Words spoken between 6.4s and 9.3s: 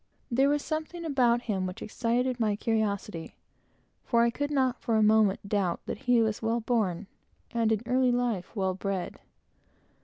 well born, and, in early life, well bred.